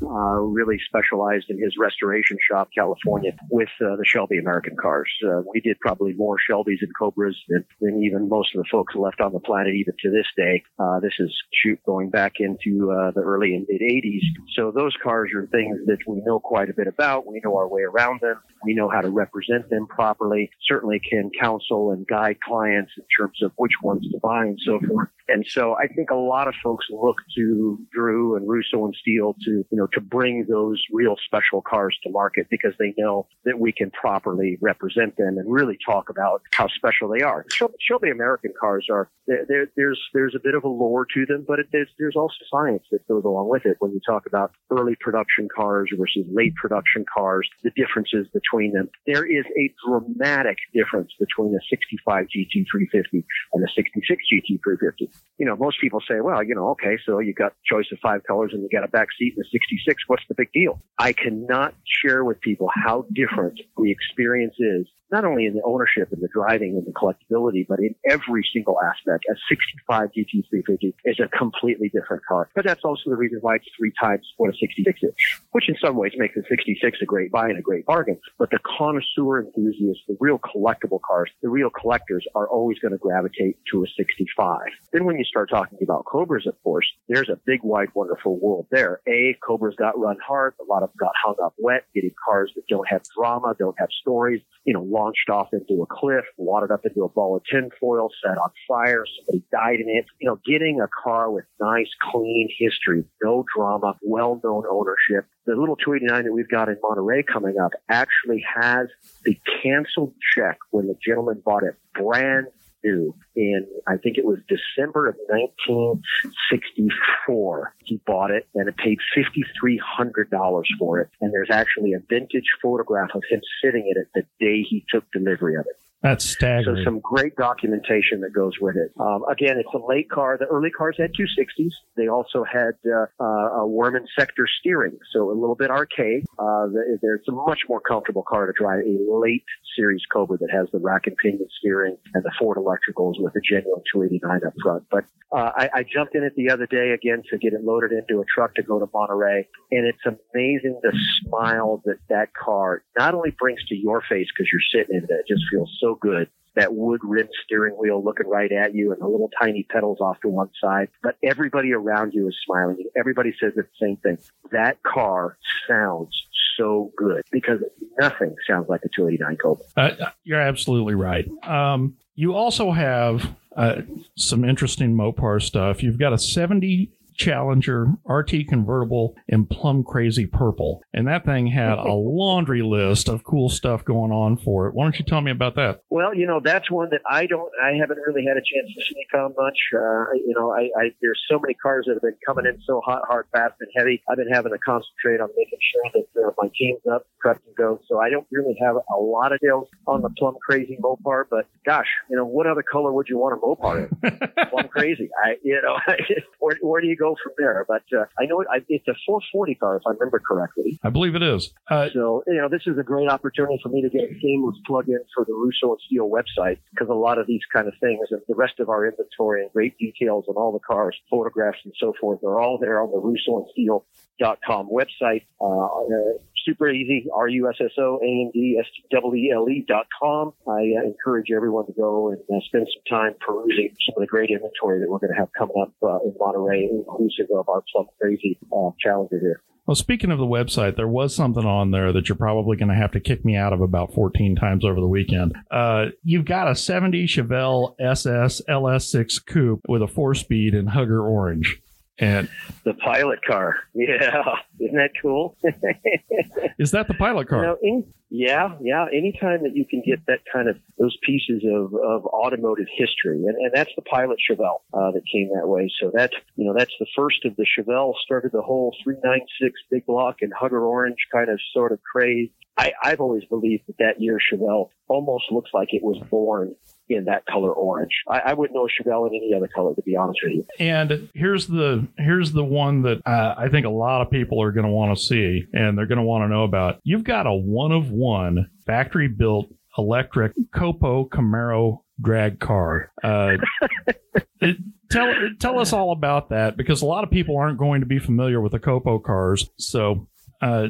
[0.01, 5.09] uh, really specialized in his restoration shop, California, with uh, the Shelby American cars.
[5.25, 8.95] Uh, we did probably more Shelbys and Cobras than, than even most of the folks
[8.95, 10.63] left on the planet, even to this day.
[10.77, 14.21] Uh, this is shoot going back into uh, the early and mid 80s.
[14.55, 17.25] So those cars are things that we know quite a bit about.
[17.25, 18.39] We know our way around them.
[18.63, 20.49] We know how to represent them properly.
[20.67, 24.79] Certainly can counsel and guide clients in terms of which ones to buy and so
[24.87, 25.09] forth.
[25.27, 29.35] And so I think a lot of folks look to Drew and Russo and Steele
[29.45, 33.59] to, you know, to bring those real special cars to market because they know that
[33.59, 37.45] we can properly represent them and really talk about how special they are.
[37.51, 41.45] Shelby, Shelby American cars are, there, there's, there's a bit of a lore to them,
[41.47, 44.51] but it, there's, there's also science that goes along with it when you talk about
[44.71, 48.89] early production cars versus late production cars, the differences between them.
[49.07, 55.55] There is a dramatic difference between a 65 GT350 and a 66 GT350 you know,
[55.55, 58.61] most people say, well, you know, okay, so you got choice of five colors and
[58.61, 60.03] you got a back seat in a 66.
[60.07, 60.81] What's the big deal?
[60.97, 66.11] I cannot share with people how different the experience is, not only in the ownership
[66.11, 69.25] and the driving and the collectability, but in every single aspect.
[69.29, 72.49] A 65 GT350 is a completely different car.
[72.55, 75.13] But that's also the reason why it's three times what a 66 is,
[75.51, 78.19] which in some ways makes a 66 a great buy and a great bargain.
[78.39, 82.97] But the connoisseur enthusiasts, the real collectible cars, the real collectors are always going to
[82.97, 84.61] gravitate to a 65.
[85.03, 89.01] When you start talking about Cobras, of course, there's a big, wide, wonderful world there.
[89.07, 90.53] A, Cobras got run hard.
[90.61, 93.75] A lot of them got hung up wet, getting cars that don't have drama, don't
[93.77, 97.43] have stories, you know, launched off into a cliff, watered up into a ball of
[97.51, 100.05] tinfoil, set on fire, somebody died in it.
[100.21, 105.27] You know, getting a car with nice, clean history, no drama, well-known ownership.
[105.45, 108.87] The little 289 that we've got in Monterey coming up actually has
[109.25, 112.47] the canceled check when the gentleman bought it brand
[112.83, 117.75] new in, I think it was December of 1964.
[117.83, 121.09] He bought it and it paid $5,300 for it.
[121.21, 125.09] And there's actually a vintage photograph of him sitting in it the day he took
[125.11, 125.77] delivery of it.
[126.03, 126.77] That's staggering.
[126.79, 128.91] So some great documentation that goes with it.
[128.99, 130.37] Um, again, it's a late car.
[130.37, 131.71] The early cars had 260s.
[131.95, 136.25] They also had uh, uh, a worm and sector steering, so a little bit arcade.
[136.37, 136.67] Uh,
[137.01, 138.79] there's a much more comfortable car to drive.
[138.79, 139.45] A late
[139.77, 143.41] series Cobra that has the rack and pinion steering and the Ford electricals with a
[143.41, 144.83] genuine 289 up front.
[144.91, 147.91] But uh, I, I jumped in it the other day again to get it loaded
[147.91, 152.83] into a truck to go to Monterey, and it's amazing the smile that that car
[152.97, 155.92] not only brings to your face because you're sitting in it, it just feels so
[155.95, 156.29] good.
[156.55, 160.19] That wood rim steering wheel looking right at you and the little tiny pedals off
[160.21, 162.77] to one side, but everybody around you is smiling.
[162.95, 164.19] Everybody says the same thing.
[164.51, 166.13] That car sounds
[166.55, 167.59] so good because
[167.99, 169.65] nothing sounds like a 289 Cobra.
[169.75, 171.27] Uh, you're absolutely right.
[171.41, 173.81] Um, you also have uh,
[174.15, 175.81] some interesting Mopar stuff.
[175.81, 181.77] You've got a 70 Challenger RT convertible in plum crazy purple, and that thing had
[181.77, 184.73] a laundry list of cool stuff going on for it.
[184.73, 185.81] Why don't you tell me about that?
[185.89, 188.85] Well, you know, that's one that I don't, I haven't really had a chance to
[188.85, 189.57] sneak on much.
[189.73, 192.81] Uh, you know, I, I, there's so many cars that have been coming in so
[192.85, 194.01] hot, hard, fast, and heavy.
[194.09, 197.55] I've been having to concentrate on making sure that uh, my team's up, prepped and
[197.55, 197.79] go.
[197.87, 201.47] So I don't really have a lot of deals on the plum crazy Mopar, but
[201.65, 204.49] gosh, you know, what other color would you want a Mopar in?
[204.49, 205.09] plum crazy.
[205.23, 205.77] I, you know,
[206.39, 207.65] where, where do you go from there?
[207.67, 210.79] But, uh, I know it, I, it's a 440 car, if I remember correctly.
[210.83, 211.53] I believe it is.
[211.69, 214.57] Uh, So, you know, this is a great opportunity for me to get a seamless
[214.65, 218.07] plug-in for the Russo and Steele website because a lot of these kind of things
[218.11, 221.73] and the rest of our inventory and great details on all the cars, photographs and
[221.79, 225.23] so forth are all there on the Russo and Steele.com website.
[225.41, 230.31] Uh, uh, super easy, R-U-S-S-O-A-N-D-S-T-E-E-L-E dot com.
[230.47, 234.07] I uh, encourage everyone to go and uh, spend some time perusing some of the
[234.07, 237.63] great inventory that we're going to have coming up uh, in Monterey, inclusive of our
[237.71, 239.41] Plum Crazy uh, Challenger here.
[239.65, 242.75] Well, speaking of the website, there was something on there that you're probably going to
[242.75, 245.37] have to kick me out of about 14 times over the weekend.
[245.49, 251.07] Uh, you've got a 70 Chevelle SS LS6 coupe with a four speed and Hugger
[251.07, 251.61] orange.
[251.99, 252.29] And
[252.63, 253.55] The pilot car.
[253.73, 254.23] Yeah.
[254.59, 255.37] Isn't that cool?
[256.57, 257.39] is that the pilot car?
[257.39, 258.85] You know, in, yeah, yeah.
[258.93, 263.35] Anytime that you can get that kind of those pieces of, of automotive history, and,
[263.35, 265.67] and that's the pilot Chevelle uh, that came that way.
[265.81, 269.85] So that's you know that's the first of the Chevelle started the whole 396 big
[269.87, 272.29] block and Hugger orange kind of sort of craze.
[272.55, 276.55] I, I've always believed that that year Chevelle almost looks like it was born
[276.95, 277.91] in that color orange.
[278.07, 280.45] I, I wouldn't know a Chevelle in any other color, to be honest with you.
[280.59, 284.51] And here's the here's the one that uh, I think a lot of people are
[284.51, 286.79] going to want to see, and they're going to want to know about.
[286.83, 292.91] You've got a one of one factory built electric Copo Camaro drag car.
[293.03, 293.37] Uh,
[294.41, 294.57] it,
[294.91, 297.99] tell tell us all about that because a lot of people aren't going to be
[297.99, 299.49] familiar with the Copo cars.
[299.57, 300.07] So.
[300.41, 300.67] Uh,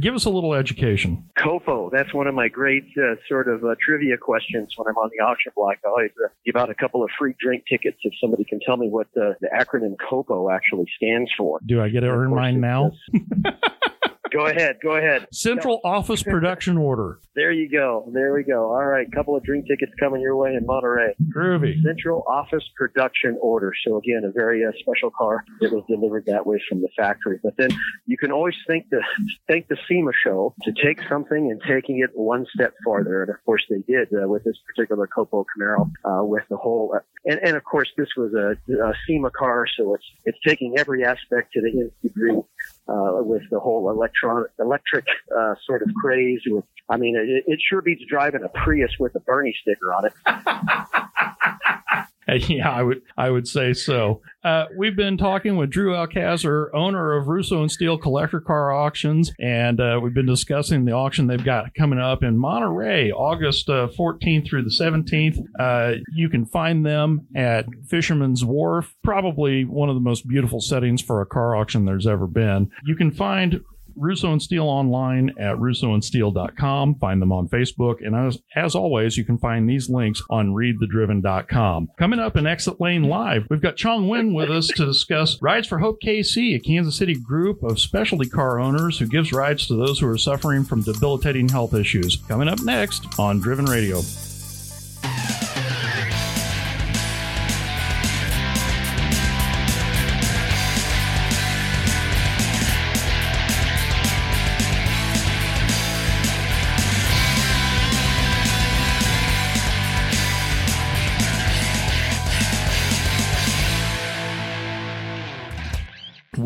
[0.00, 1.28] give us a little education.
[1.38, 5.10] COPO, that's one of my great uh, sort of uh, trivia questions when I'm on
[5.16, 5.76] the auction block.
[5.84, 8.76] I always uh, give out a couple of free drink tickets if somebody can tell
[8.76, 11.60] me what the, the acronym COPO actually stands for.
[11.64, 12.92] Do I get to earn mine now?
[14.30, 14.76] Go ahead.
[14.82, 15.26] Go ahead.
[15.32, 17.20] Central Office Production Order.
[17.34, 18.08] There you go.
[18.12, 18.72] There we go.
[18.72, 19.10] All right.
[19.12, 21.14] Couple of drink tickets coming your way in Monterey.
[21.34, 21.82] Groovy.
[21.82, 23.72] Central Office Production Order.
[23.86, 27.38] So again, a very uh, special car that was delivered that way from the factory.
[27.42, 27.70] But then
[28.06, 29.02] you can always thank the
[29.48, 33.22] thank the SEMA show to take something and taking it one step farther.
[33.22, 36.94] And of course they did uh, with this particular Copo Camaro uh, with the whole.
[36.96, 40.78] Uh, and, and of course this was a, a SEMA car, so it's it's taking
[40.78, 42.40] every aspect to the nth degree
[42.88, 46.40] uh, with the whole electronic, electric uh, sort of craze.
[46.46, 50.06] With, I mean, it, it sure beats driving a Prius with a Bernie sticker on
[50.06, 50.12] it.
[52.48, 54.20] Yeah, I would I would say so.
[54.42, 59.32] Uh, we've been talking with Drew Alcazar, owner of Russo and Steele Collector Car Auctions,
[59.40, 63.88] and uh, we've been discussing the auction they've got coming up in Monterey, August uh,
[63.98, 65.38] 14th through the 17th.
[65.58, 71.02] Uh, you can find them at Fisherman's Wharf, probably one of the most beautiful settings
[71.02, 72.70] for a car auction there's ever been.
[72.84, 73.60] You can find
[73.96, 76.96] Russo and Steele online at russoandsteele.com.
[76.96, 77.96] Find them on Facebook.
[78.04, 81.88] And as, as always, you can find these links on readthedriven.com.
[81.98, 85.68] Coming up in Exit Lane Live, we've got Chong Win with us to discuss Rides
[85.68, 89.76] for Hope KC, a Kansas City group of specialty car owners who gives rides to
[89.76, 92.16] those who are suffering from debilitating health issues.
[92.28, 94.02] Coming up next on Driven Radio.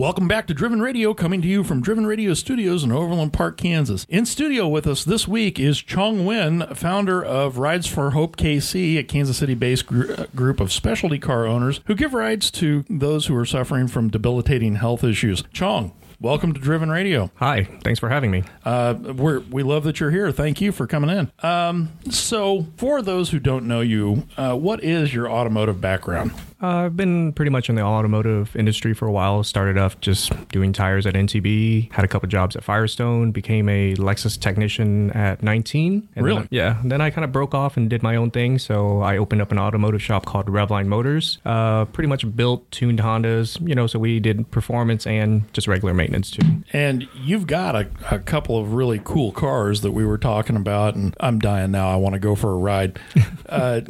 [0.01, 3.59] Welcome back to Driven Radio, coming to you from Driven Radio Studios in Overland Park,
[3.59, 4.07] Kansas.
[4.09, 8.97] In studio with us this week is Chong Win, founder of Rides for Hope KC,
[8.99, 13.27] a Kansas City based gr- group of specialty car owners who give rides to those
[13.27, 15.45] who are suffering from debilitating health issues.
[15.53, 17.31] Chong, welcome to Driven Radio.
[17.35, 18.45] Hi, thanks for having me.
[18.65, 20.33] Uh, we're, we love that you're here.
[20.33, 21.31] Thank you for coming in.
[21.47, 26.33] Um, so, for those who don't know you, uh, what is your automotive background?
[26.63, 29.43] Uh, I've been pretty much in the automotive industry for a while.
[29.43, 33.95] Started off just doing tires at NTB, had a couple jobs at Firestone, became a
[33.97, 36.09] Lexus technician at 19.
[36.15, 36.41] And Really?
[36.41, 36.81] Then, yeah.
[36.85, 38.59] Then I kind of broke off and did my own thing.
[38.59, 41.39] So I opened up an automotive shop called Revline Motors.
[41.45, 45.95] Uh, pretty much built tuned Hondas, you know, so we did performance and just regular
[45.95, 46.43] maintenance too.
[46.73, 50.95] And you've got a, a couple of really cool cars that we were talking about,
[50.95, 51.91] and I'm dying now.
[51.91, 52.99] I want to go for a ride.
[53.49, 53.81] uh,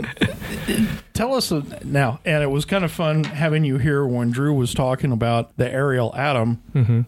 [1.21, 4.55] tell us uh, now, and it was kind of fun having you here when Drew
[4.55, 6.63] was talking about the Ariel Atom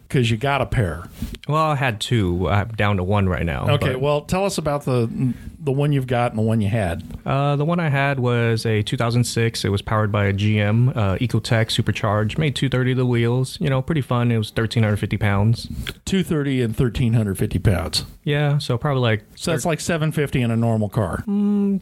[0.06, 1.04] because you got a pair.
[1.48, 2.46] Well, I had two.
[2.48, 3.70] I'm down to one right now.
[3.70, 6.68] Okay, but- well, tell us about the the one you've got and the one you
[6.68, 7.02] had.
[7.24, 9.64] Uh, the one I had was a 2006.
[9.64, 12.36] It was powered by a GM uh, Ecotec supercharged.
[12.36, 13.58] Made 230 the wheels.
[13.60, 14.32] You know, pretty fun.
[14.32, 15.66] It was 1,350 pounds.
[16.04, 18.04] 230 and 1350 pounds.
[18.24, 21.22] Yeah, so probably like So that's like 750 in a normal car.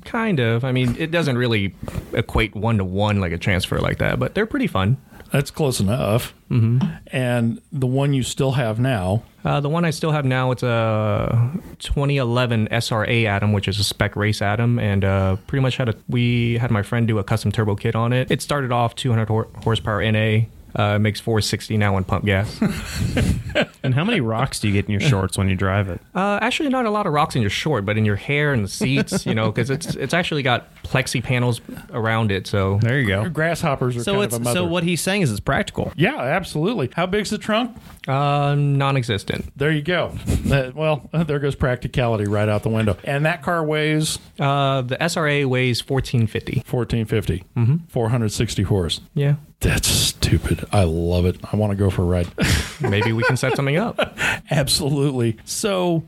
[0.04, 0.64] kind of.
[0.64, 1.74] I mean, it doesn't really
[2.12, 4.98] equate one to one like a transfer like that, but they're pretty fun.
[5.32, 6.34] That's close enough.
[6.50, 6.84] Mm-hmm.
[7.12, 10.62] And the one you still have now, Uh, the one I still have now, it's
[10.62, 15.88] a 2011 SRA Atom, which is a spec race Atom, and uh, pretty much had
[15.88, 15.94] a.
[16.08, 18.30] We had my friend do a custom turbo kit on it.
[18.30, 20.46] It started off 200 hor- horsepower NA.
[20.78, 22.60] Uh, it makes 460 now on pump gas.
[23.82, 26.00] And how many rocks do you get in your shorts when you drive it?
[26.14, 28.62] Uh, actually, not a lot of rocks in your short, but in your hair and
[28.62, 31.60] the seats, you know, because it's it's actually got plexi panels
[31.90, 32.46] around it.
[32.46, 33.28] So There you go.
[33.30, 34.60] Grasshoppers are So kind it's of a mother.
[34.60, 35.92] so what he's saying is it's practical.
[35.96, 36.90] Yeah, absolutely.
[36.94, 37.74] How big's the trunk?
[38.06, 39.50] uh, non-existent.
[39.56, 40.14] There you go.
[40.50, 42.96] Uh, well, there goes practicality right out the window.
[43.04, 46.62] And that car weighs Uh, the SRA weighs 1450.
[46.68, 47.76] 1450, mm-hmm.
[47.88, 49.00] 460 horse.
[49.14, 50.66] Yeah, That's stupid.
[50.72, 51.36] I love it.
[51.52, 52.28] I want to go for a ride.
[52.80, 53.98] maybe we can set something up.
[54.50, 55.36] Absolutely.
[55.44, 56.04] So,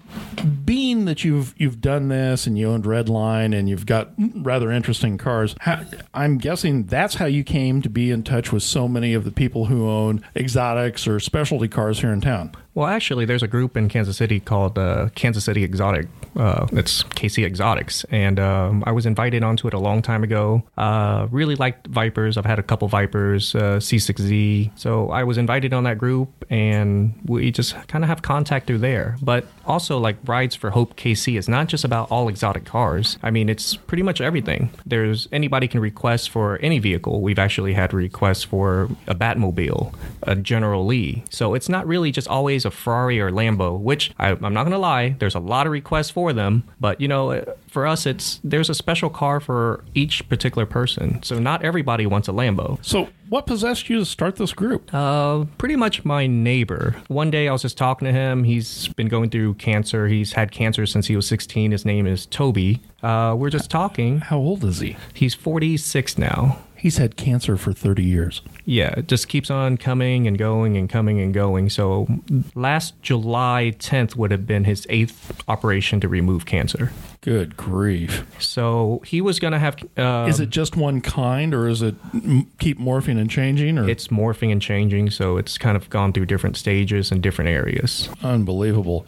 [0.64, 5.18] being that you've you've done this and you owned Redline and you've got rather interesting
[5.18, 5.84] cars, how,
[6.14, 9.32] I'm guessing that's how you came to be in touch with so many of the
[9.32, 12.52] people who own exotics or specialty cars here in town.
[12.74, 16.08] Well, actually, there's a group in Kansas City called uh, Kansas City Exotic.
[16.34, 20.62] Uh, it's KC Exotics, and um, I was invited onto it a long time ago.
[20.78, 22.38] Uh, really liked Vipers.
[22.38, 24.70] I've had a couple Vipers, uh, C6Z.
[24.78, 28.78] So I was invited on that group, and we just kind of have contact through
[28.78, 29.18] there.
[29.20, 33.18] But also, like Rides for Hope KC is not just about all exotic cars.
[33.22, 34.70] I mean, it's pretty much everything.
[34.86, 37.20] There's anybody can request for any vehicle.
[37.20, 41.24] We've actually had requests for a Batmobile, a General Lee.
[41.28, 44.72] So it's not really just always a Ferrari or Lambo, which I, I'm not going
[44.72, 46.64] to lie, there's a lot of requests for them.
[46.80, 51.22] But, you know, for us, it's there's a special car for each particular person.
[51.22, 52.78] So not everybody wants a Lambo.
[52.84, 54.92] So, what possessed you to start this group?
[54.92, 56.96] Uh, pretty much my neighbor.
[57.08, 58.44] One day I was just talking to him.
[58.44, 60.06] He's been going through cancer.
[60.06, 61.70] He's had cancer since he was 16.
[61.70, 62.82] His name is Toby.
[63.02, 64.18] Uh, we're just talking.
[64.18, 64.96] How old is he?
[65.14, 66.58] He's 46 now.
[66.76, 68.42] He's had cancer for 30 years.
[68.64, 71.68] Yeah, it just keeps on coming and going and coming and going.
[71.70, 72.06] So
[72.54, 76.92] last July 10th would have been his eighth operation to remove cancer.
[77.22, 78.24] Good grief.
[78.40, 79.76] So he was going to have.
[79.96, 83.88] Uh, is it just one kind or is it m- keep morphing and changing or
[83.88, 88.08] It's morphing and changing, so it's kind of gone through different stages and different areas.
[88.24, 89.06] unbelievable?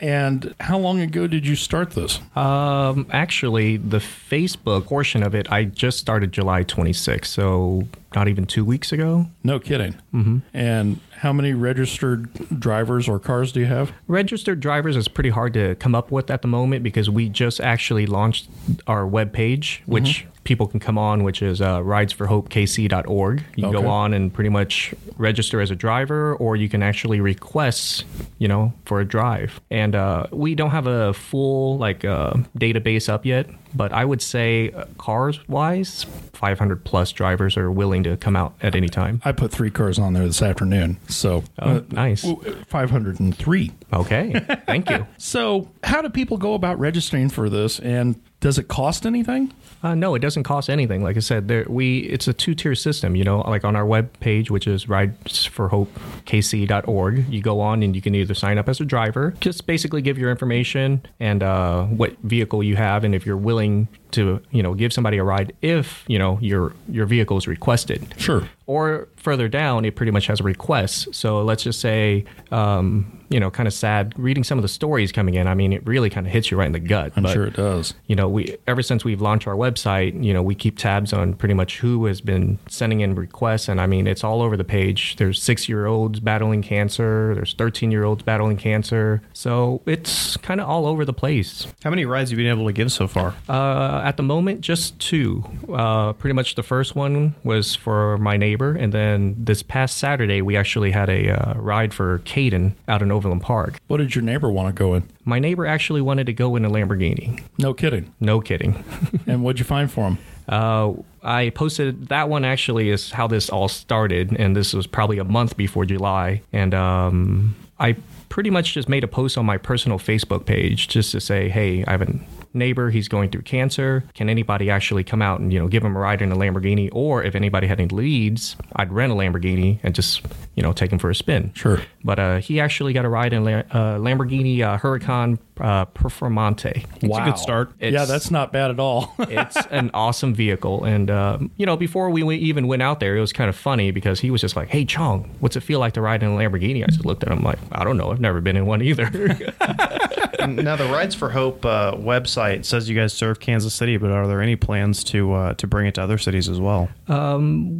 [0.00, 2.20] And how long ago did you start this?
[2.36, 7.86] Um, actually, the Facebook portion of it, I just started July 26th, so
[8.16, 9.26] not even two weeks ago.
[9.44, 9.92] No kidding.
[10.14, 10.38] Mm-hmm.
[10.54, 13.92] And how many registered drivers or cars do you have?
[14.08, 17.60] Registered drivers is pretty hard to come up with at the moment because we just
[17.60, 18.48] actually launched
[18.86, 23.40] our webpage, which people can come on, which is uh, ridesforhopekc.org.
[23.56, 23.82] You can Okay.
[23.82, 28.04] go on and pretty much register as a driver, or you can actually request,
[28.38, 29.60] you know, for a drive.
[29.70, 34.22] And uh, we don't have a full like uh, database up yet, but I would
[34.22, 39.20] say uh, cars wise, 500 plus drivers are willing to come out at any time.
[39.24, 40.98] I put three cars on there this afternoon.
[41.08, 42.24] So Oh, nice.
[42.68, 43.72] 503.
[43.92, 44.32] Okay,
[44.66, 45.06] thank you.
[45.18, 49.52] So, how do people go about registering for this and does it cost anything?
[49.82, 51.02] Uh, no, it doesn't cost anything.
[51.02, 53.14] Like I said, there we it's a two tier system.
[53.16, 58.00] You know, like on our web page, which is ridesforhopekc.org, you go on and you
[58.02, 62.16] can either sign up as a driver, just basically give your information and uh, what
[62.18, 66.04] vehicle you have, and if you're willing to, you know, give somebody a ride if
[66.08, 68.14] you know your your vehicle is requested.
[68.18, 68.48] Sure.
[68.66, 71.14] Or further down, it pretty much has a request.
[71.14, 75.12] So let's just say, um, you know, kind of sad reading some of the stories
[75.12, 75.46] coming in.
[75.46, 77.12] I mean, it really kind of hits you right in the gut.
[77.14, 77.94] I'm but- sure it does.
[78.06, 81.34] you know, we ever since we've launched our website, you know, we keep tabs on
[81.34, 84.64] pretty much who has been sending in requests, and I mean, it's all over the
[84.64, 85.14] page.
[85.16, 87.34] There's six-year-olds battling cancer.
[87.36, 89.22] There's 13-year-olds battling cancer.
[89.32, 91.66] So it's kind of all over the place.
[91.84, 93.34] How many rides have you been able to give so far?
[93.48, 95.42] Uh, at the moment, just two.
[95.68, 100.40] Uh, pretty much the first one was for my neighbor, and then this past Saturday,
[100.40, 103.80] we actually had a uh, ride for Caden out in Overland Park.
[103.88, 105.08] What did your neighbor want to go in?
[105.24, 107.42] My neighbor actually wanted to go in a Lamborghini.
[107.58, 108.14] No kidding.
[108.20, 108.84] No kidding.
[109.26, 110.18] and what'd you find for him?
[110.48, 110.92] Uh,
[111.24, 115.24] I posted that one actually is how this all started, and this was probably a
[115.24, 116.42] month before July.
[116.52, 117.96] And um, I
[118.28, 121.84] pretty much just made a post on my personal Facebook page just to say, hey,
[121.86, 122.14] I have a
[122.56, 124.04] neighbor, he's going through cancer.
[124.14, 126.88] Can anybody actually come out and, you know, give him a ride in a Lamborghini?
[126.92, 130.22] Or if anybody had any leads, I'd rent a Lamborghini and just,
[130.54, 131.52] you know, take him for a spin.
[131.54, 131.80] Sure.
[132.02, 136.84] But uh, he actually got a ride in a uh, Lamborghini uh, Huracan uh, Performante.
[136.96, 137.72] It's a good start.
[137.80, 139.14] yeah, that's not bad at all.
[139.18, 140.84] it's an awesome vehicle.
[140.84, 143.56] And, um, you know, before we we even went out there, it was kind of
[143.56, 146.30] funny because he was just like, hey, Chong, what's it feel like to ride in
[146.30, 146.82] a Lamborghini?
[146.82, 148.10] I just looked at him like, I don't know.
[148.10, 149.06] I've never been in one either.
[150.46, 154.26] now the Rides for Hope uh, website says you guys serve Kansas City, but are
[154.26, 156.88] there any plans to uh, to bring it to other cities as well?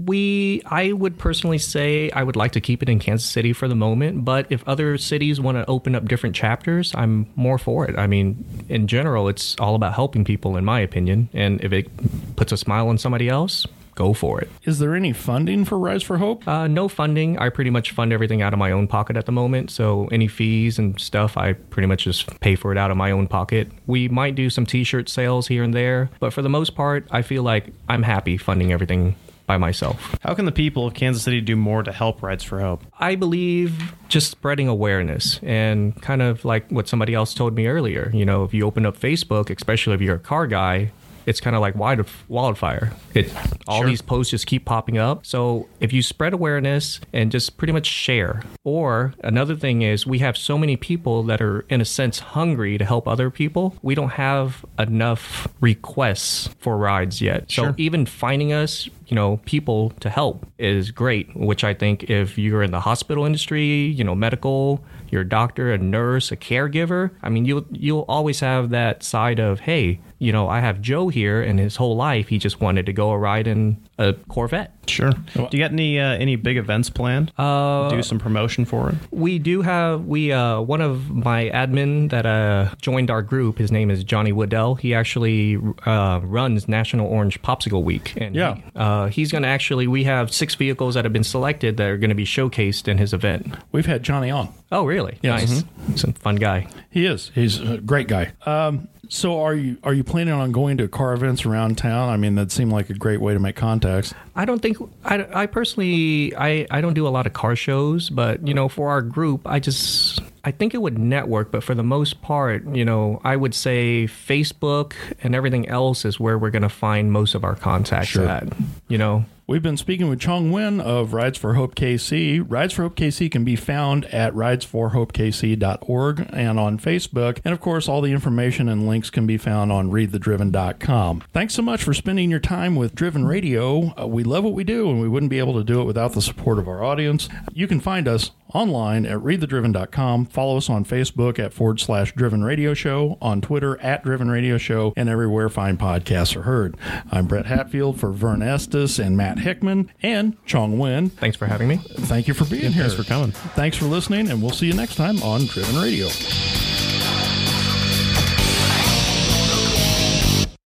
[0.07, 3.69] we, I would personally say I would like to keep it in Kansas City for
[3.69, 4.25] the moment.
[4.25, 7.99] But if other cities want to open up different chapters, I'm more for it.
[7.99, 11.29] I mean, in general, it's all about helping people, in my opinion.
[11.33, 11.89] And if it
[12.37, 13.67] puts a smile on somebody else,
[13.97, 14.49] go for it.
[14.63, 16.47] Is there any funding for Rides for Hope?
[16.47, 17.39] Uh, no funding.
[17.39, 19.73] I pretty much fund everything out of my own pocket at the moment.
[19.73, 23.11] So any fees and stuff, I pretty much just pay for it out of my
[23.11, 23.73] own pocket.
[23.87, 27.23] We might do some T-shirt sales here and there, but for the most part, I
[27.23, 29.17] feel like I'm happy funding everything
[29.47, 30.19] by myself.
[30.23, 32.85] How can the people of Kansas City do more to help Rides for Hope?
[32.99, 38.11] I believe just spreading awareness and kind of like what somebody else told me earlier.
[38.13, 40.91] You know, if you open up Facebook, especially if you're a car guy,
[41.27, 42.93] it's kind of like wild, wildfire.
[43.15, 43.31] It
[43.67, 43.89] all Sure.
[43.89, 45.27] these posts just keep popping up.
[45.27, 50.21] So if you spread awareness and just pretty much share, or another thing is we
[50.21, 53.75] have so many people that are in a sense hungry to help other people.
[53.83, 57.45] We don't have enough requests for rides yet.
[57.51, 57.75] So Sure.
[57.77, 61.35] even finding us, you know, people to help is great.
[61.37, 65.73] Which I think if you're in the hospital industry, you know, medical, you're a doctor,
[65.73, 67.11] a nurse, a caregiver.
[67.23, 71.09] I mean, you'll you'll always have that side of, hey, you know, I have Joe
[71.09, 74.73] here, and his whole life he just wanted to go a ride in a Corvette.
[74.87, 75.11] Sure.
[75.11, 77.33] Do you got any uh, any big events planned?
[77.37, 78.95] Uh, do some promotion for it.
[79.11, 83.59] We do have we uh one of my admin that uh joined our group.
[83.59, 84.79] His name is Johnny Woodell.
[84.79, 88.55] He actually uh, runs National Orange Popsicle Week, and Yeah.
[88.55, 89.87] he, uh, he's going to actually.
[89.89, 92.99] We have six vehicles that have been selected that are going to be showcased in
[92.99, 93.55] his event.
[93.73, 94.53] We've had Johnny on.
[94.71, 95.19] Oh, really?
[95.23, 95.51] Yes.
[95.51, 95.65] Nice.
[95.89, 96.69] He's a fun guy.
[96.91, 97.31] He is.
[97.35, 98.33] He's a great guy.
[98.47, 102.09] Um, so are you are you planning on going to car events around town?
[102.09, 104.15] I mean, that seemed like a great way to make contacts.
[104.35, 108.09] I don't think I, I personally I, I don't do a lot of car shows,
[108.11, 111.75] but you know for our group I just I think it would network, but for
[111.75, 114.93] the most part, you know, I would say Facebook
[115.23, 118.29] and everything else is where we're gonna find most of our contacts Sure.
[118.29, 118.53] at.
[118.89, 122.45] You know, We've been speaking with Chong Wen of Rides for Hope KC.
[122.49, 127.39] Rides for Hope KC can be found at ridesforhopekc.org and on Facebook.
[127.45, 131.23] And of course, all the information and links can be found on readthedriven.com.
[131.33, 133.95] Thanks so much for spending your time with Driven Radio.
[133.97, 136.15] Uh, we love what we do, and we wouldn't be able to do it without
[136.15, 137.29] the support of our audience.
[137.53, 140.27] You can find us online at readthedriven.com.
[140.27, 144.59] Follow us on Facebook at forward slash driven radio show, on Twitter at driven radio
[144.59, 146.77] show, and everywhere fine podcasts are heard.
[147.11, 151.11] I'm Brett Hatfield for Vern Estes and Matt Hickman and Chong Wen.
[151.11, 151.77] thanks for having me.
[151.77, 152.85] Thank you for being here.
[152.89, 153.33] thanks for coming.
[153.33, 156.09] Thanks for listening, and we'll see you next time on Driven Radio.